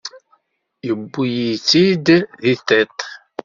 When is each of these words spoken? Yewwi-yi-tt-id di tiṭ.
Yewwi-yi-tt-id 0.85 2.05
di 2.41 2.53
tiṭ. 2.67 2.99